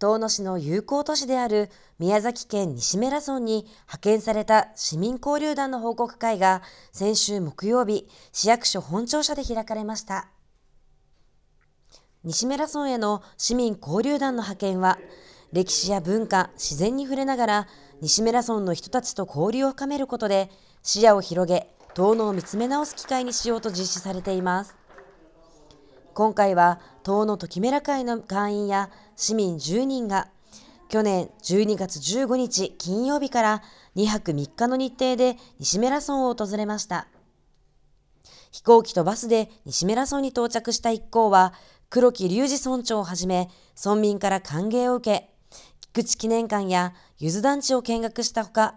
[0.00, 10.28] 遠野市の友好都市である宮崎県西村村に派遣された市民交流団の報告会が先週木曜日、市役所本庁舎で開かれました。
[12.22, 15.00] 西村村への市民交流団の派遣は、
[15.52, 17.68] 歴史や文化、自然に触れながら
[18.00, 20.48] 西村村の人たちと交流を深めることで
[20.84, 24.76] 視野を広げ、遠野を見つめ直す機会にしようと実施されています。
[26.18, 30.26] 今回は遠野ときめら会の会員や市民10人が
[30.88, 33.62] 去年12月15日金曜日から
[33.94, 37.06] 2泊3日の日程で西村村を訪れました。
[38.50, 41.52] 飛行機とバスで西村村に到着した一行は
[41.88, 43.48] 黒木隆二村長をはじめ
[43.80, 45.30] 村民から歓迎を受け、
[45.80, 48.74] 菊池記念館やゆず団地を見学したほか、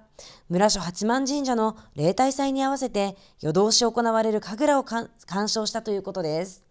[0.47, 5.09] 村所八幡神社の例大祭に合わせて夜通し行われる神楽を鑑
[5.49, 6.70] 賞したということです。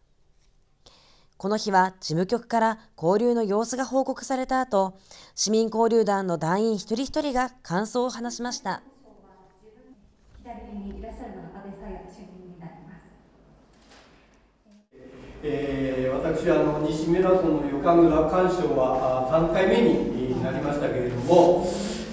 [1.41, 4.93] この日は事務局から交流の様子が報告された後、
[5.35, 8.83] 市民交流団の団員一人一人が感想を話しました。
[15.43, 21.67] えー、私あの西村村の夜神楽鑑賞は3回目になりましたけれども、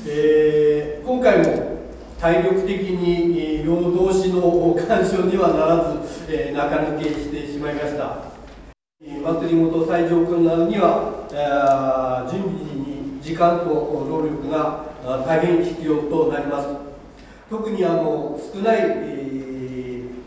[0.08, 1.82] えー、今回も
[2.18, 8.37] 体力的に夜通しの鑑賞にはならず、えー、中抜けしてしまいました。
[9.28, 13.66] 祭りごと最上訓などには、えー、準備に時間と
[14.10, 14.86] 労力が
[15.26, 16.70] 大変必要となります。
[17.50, 18.84] 特にあの少ない、え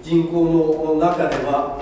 [0.03, 1.81] ー、人口の中では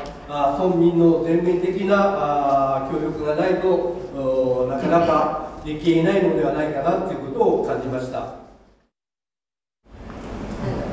[0.61, 8.39] 村民の全面的な協力がないとなかなかできえないのではないかなということを感じました。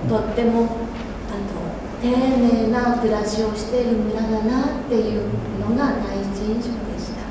[0.09, 0.84] とっても
[2.05, 5.23] 丁寧な暮らしをしている村だなっていう
[5.59, 7.25] のが第一印象でした。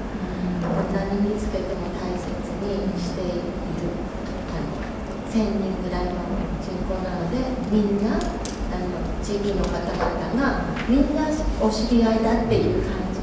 [0.93, 2.27] 何につけても大切
[2.59, 3.39] にしている
[5.31, 6.11] 1000人ぐらいの
[6.61, 7.37] 人口なので
[7.71, 8.25] みんなあの
[9.23, 11.29] 地域の方々がみんな
[11.61, 13.21] お知り合いだっていう感じ。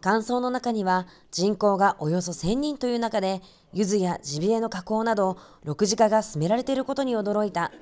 [0.00, 7.72] 感想の中には人口がおよそ1000人という中で柚子やジビエの加工など6時化が進められていることに驚いた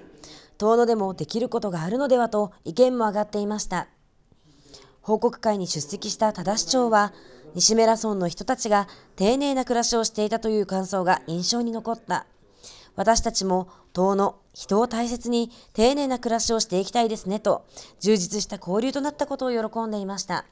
[0.58, 3.88] 遠野でもできることがあるのではと意見も上がっていました。
[5.00, 7.12] 報告会に出席した多田市長は、
[7.54, 12.26] 西村村の人たちが丁寧な暮らしをしていたという感想が印象に残った。
[12.94, 17.64] 私たちも遠野、人を大切に丁寧な暮らしをしていきたいですねと、
[18.00, 20.44] 充実した交流となったことを喜んでいました。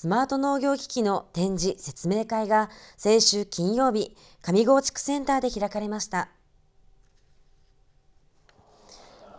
[0.00, 6.30] スマート農業機器の展示説明会が先週金曜日、上郷地区センターで開かれました。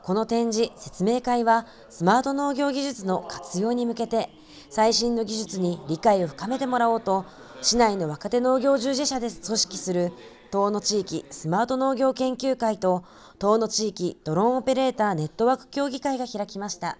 [0.04, 4.30] この展示説明会はスマート農業技術の活用に向けて
[4.70, 7.26] 最新の技術に理解を深めてもらおうと
[7.64, 10.12] 市内の若手農業従事者で組織する
[10.52, 13.04] 東野地域スマート農業研究会と
[13.40, 17.00] 東野地域ドローンオペレーターネットワーク協議会が開きました。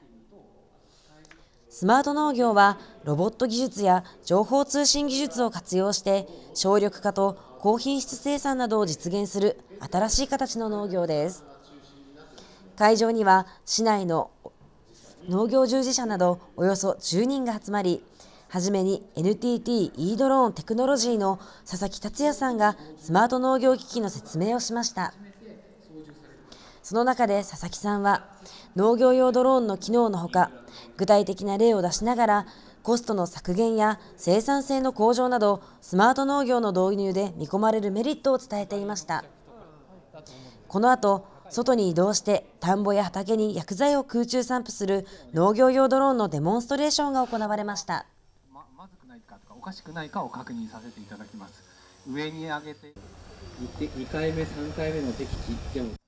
[1.74, 9.58] スマート農業はロボット技術や情報通信技術を活用して省力化と高品質生産などを実現する
[9.90, 11.46] 新しい形の農業です。
[12.76, 14.32] 会場には市内の
[15.30, 18.04] 農業従事者などおよそ10人が集まり、
[18.50, 25.14] はじめに NTT e ドローンテクノロジーの佐々木達也さんがスマート農業機器の説明をしました。
[26.92, 28.26] その中で佐々木さんは
[28.76, 30.52] 農業用ドローンの機能のほか
[30.98, 32.46] 具体的な例を出しながら
[32.84, 39.24] コストの削減や生産性の向上などスマート農業の導入で見込まれるメリットを伝えていました。
[40.68, 48.06] この後外に移動して田んぼや畑に薬剤を空中散布する農業用ドローンのデモンストレーションが行われました。
[48.54, 51.54] ままずくないかとかおかしくないかを確認させていただきます。
[52.06, 52.94] 上に上げて
[53.80, 56.02] 2, 2回目3回目の適地でもけれども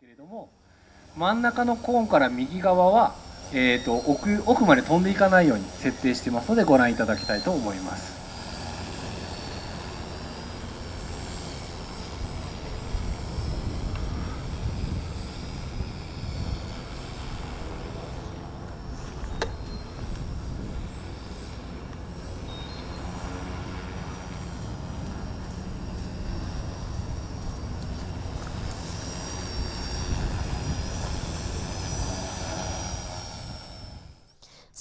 [1.17, 3.13] 真ん中のコーンから右側は
[3.55, 8.22] えーと、奥奥まで飛んでいかないように設定してますのでご覧いただきたいと思います。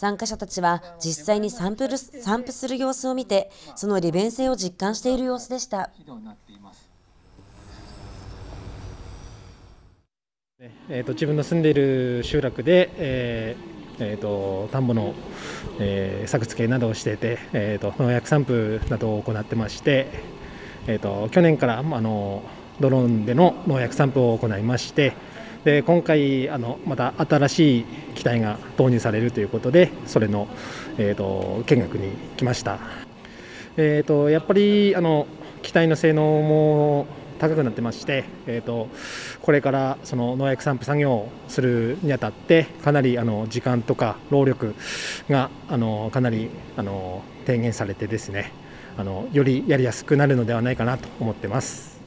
[0.02, 5.90] 参加者たちは実際にサンプル散布する様子を見て、その利便性を実感している様子でした。
[10.88, 15.14] えーと、自分の住んでいる集落で、えーえーと、田んぼの、
[15.78, 20.08] えー、作付けなどをしていて、えーと、農薬散布などを行ってまして、
[20.88, 22.42] えーと、去年からあの
[22.80, 25.14] ドローンでの農薬散布を行いまして
[25.64, 30.48] で今回あのまた新しい機体が導入されるということでそれの、
[30.98, 32.78] えー、と見学に来ました。
[33.76, 35.26] えー、とやっぱりあの
[35.62, 37.06] 機体の性能も
[37.38, 38.88] 高くなってまして、えーと、
[39.40, 44.76] これからその農薬散布作業をするにあたってかなりあの時間とか労力
[45.28, 48.52] があのかなりあの低減されてですね
[48.96, 52.01] あのよりやりやすくなるのではないかなと思ってます。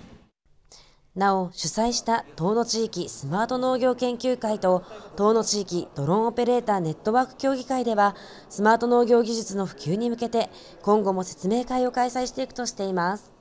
[1.15, 4.83] なお主催した遠野地域スマート農業研究会と
[5.15, 8.17] 遠野地域ドローンオペレーターネットワーク協議会では
[8.49, 10.49] スマート農業技術の普及に向けて
[10.81, 13.31] 今後も説明会を開催していくとしています。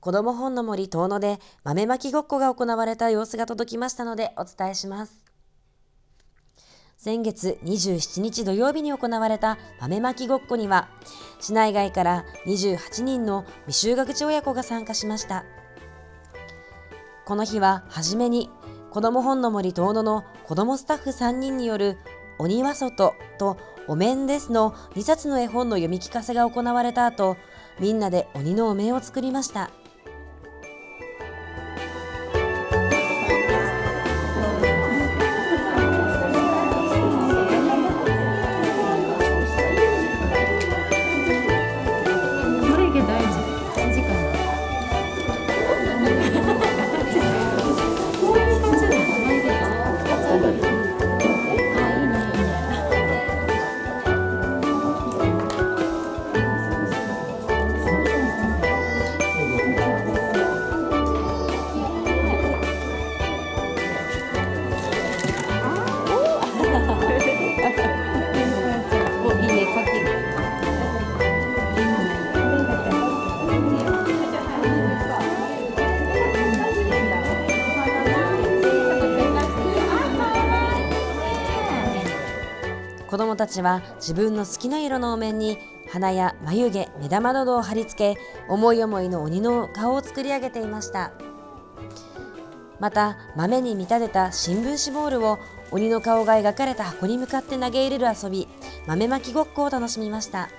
[0.00, 5.29] 子ども本の森遠野で豆まきごっこが行われた様子が届きましたのでお伝えします。
[7.02, 10.90] 先月27日土曜日に行われた豆まきごっこには
[11.40, 15.46] 市内外から28人の未就学児親子が参加しました。
[17.24, 18.50] この日は初めに
[18.90, 21.96] 子ども本の森遠野の子どもスタッフ3人による
[22.38, 23.56] 「鬼は外」と
[23.88, 27.38] 「お面です」の2冊の絵本の読み聞かせが行われた後
[27.78, 29.70] みんなで鬼のお面を作りました。
[83.40, 85.56] たちは自分の好きな色のお面に
[85.90, 91.12] 鼻や眉毛目玉などを貼り付け思い思いの鬼の顔を作り上げていました。
[92.78, 95.38] また豆に見立てた新聞紙ボールを
[95.70, 98.46] 鬼の顔が描かれた箱に向かって投げ入れる遊び
[98.86, 100.50] 豆まきごっこを楽しみました。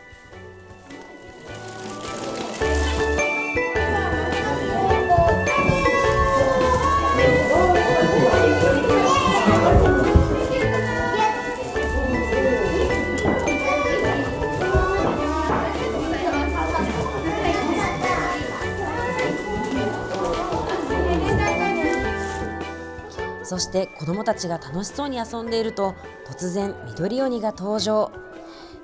[23.51, 25.93] そして子どもたちが楽しそうに遊んでいると
[26.25, 28.09] 突然緑鬼が登場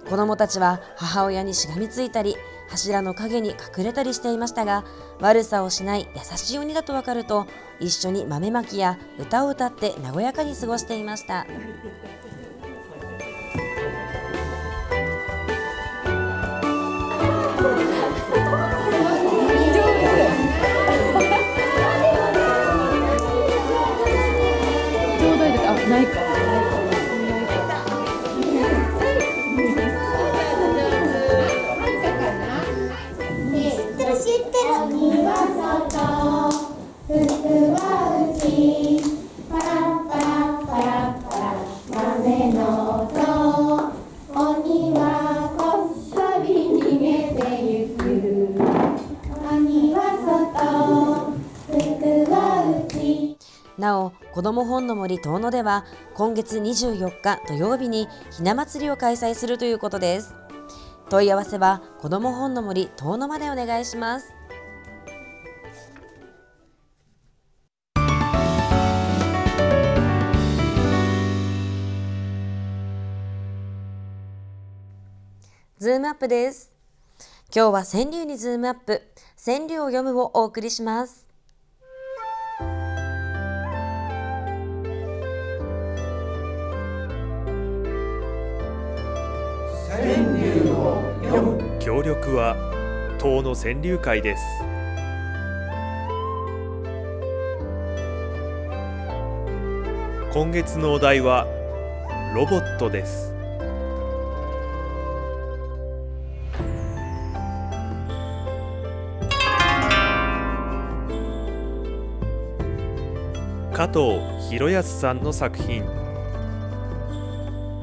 [0.09, 2.35] 子どもたちは母親にしがみついたり
[2.67, 4.83] 柱の陰に隠れたりしていましたが
[5.21, 7.47] 悪さをしない優しい鬼だと分かると
[7.79, 11.47] 一緒に豆まきや歌を歌って和やかに過ごしていました。
[54.37, 60.35] 子ども本の森遠野では今月24日土曜日にひな祭りを開催するということです。
[61.09, 64.31] 問い合わせは子ども本の森遠野までお願いします。
[75.79, 76.71] ズームアップです。
[77.51, 79.01] 今日は川柳にズームアップ、
[79.43, 81.26] 川柳を読むをお送りします。
[91.87, 92.57] 協力は
[93.17, 94.43] 党の川柳会です。
[100.33, 101.47] 今月のお題は
[102.35, 103.33] ロボットです。
[113.71, 115.85] 加藤博康さんの作品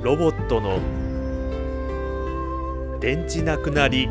[0.02, 0.78] ロボットの
[3.04, 4.08] 電池なくなり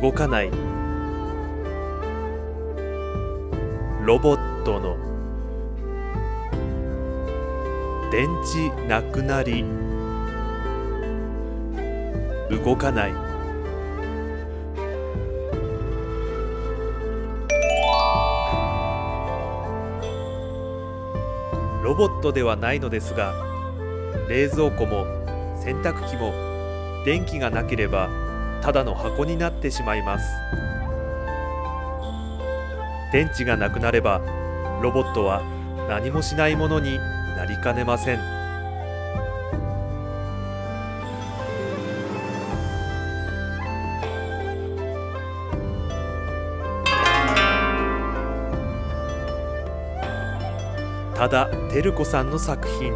[0.00, 0.50] 動かない。
[4.02, 4.96] ロボットの
[8.10, 8.26] 電
[8.70, 9.62] 池なくなり
[12.64, 13.12] 動かない。
[21.84, 23.34] ロボットではないのですが
[24.30, 25.04] 冷蔵庫も
[25.62, 26.49] 洗濯機も
[27.04, 28.08] 電気がなければ
[28.62, 30.24] ただの箱になってしまいます。
[33.12, 34.20] 電池がなくなれば
[34.82, 35.42] ロボットは
[35.88, 36.98] 何もしないものに
[37.36, 38.18] なりかねません。
[51.14, 52.92] 多田照子さんの作品。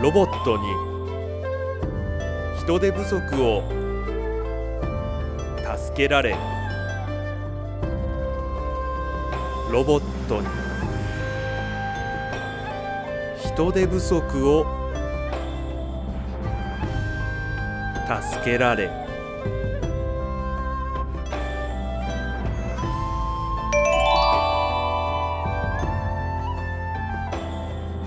[0.00, 0.89] ロボットに
[2.70, 3.64] 人手不足を
[5.76, 6.36] 助けられ
[9.72, 10.46] ロボットに
[13.44, 14.64] 人手不足を
[18.06, 18.88] 助けられ。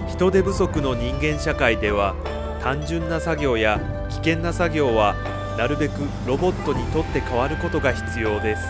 [0.07, 2.15] 人手不足の人間社会では
[2.61, 3.92] 単純な作業や
[4.23, 5.15] 険な作業は
[5.57, 5.91] なるべく
[6.25, 8.63] ロボットにとって変わることが必要です。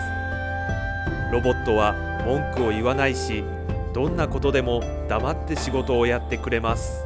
[1.32, 1.94] ロボットは
[2.26, 3.44] 文句を言わないし
[3.92, 7.04] どんなことでも黙って仕事をやってくれます。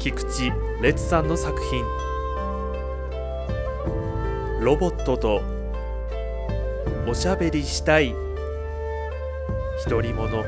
[0.00, 2.13] 菊池烈さんの作品。
[4.64, 5.42] ロボットと
[7.06, 8.14] おしゃべりしたい。
[9.86, 10.44] 独り者ロ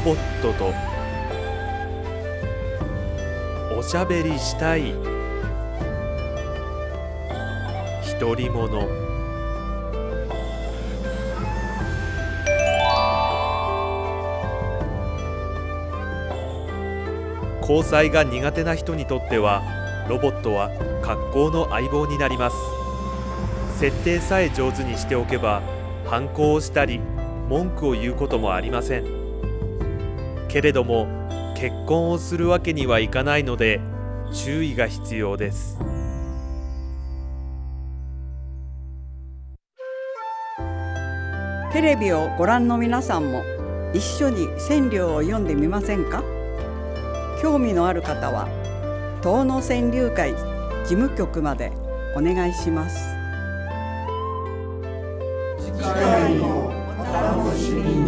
[0.00, 0.72] ボットと
[3.76, 4.94] おしゃべりしたい。
[8.20, 8.86] 独り者
[17.62, 19.64] 交際が苦手な人にとっては
[20.08, 20.70] ロボットは
[21.02, 22.56] 格好の相棒になります。
[23.78, 25.62] 設定さえ上手にしておけば
[26.06, 27.00] 反抗をしたり
[27.48, 29.04] 文句を言うこともありません。
[30.48, 31.06] けれども
[31.54, 33.80] 結婚をするわけにはいかないので
[34.32, 35.78] 注意が必要です。
[41.70, 43.42] テレビをご覧の皆さんも
[43.92, 46.24] 一緒に川柳を読んでみませんか？
[47.40, 48.48] 興味のある方は
[49.20, 50.32] 遠野川柳会
[50.84, 51.72] 事務局まで
[52.16, 52.96] お願いします。
[55.58, 58.07] 次回もお楽しみに。